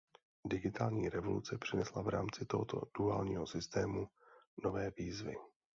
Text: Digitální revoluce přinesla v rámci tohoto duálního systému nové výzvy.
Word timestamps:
Digitální 0.45 1.09
revoluce 1.09 1.57
přinesla 1.57 2.01
v 2.01 2.07
rámci 2.09 2.45
tohoto 2.45 2.81
duálního 2.97 3.47
systému 3.47 4.07
nové 4.63 4.91
výzvy. 4.97 5.35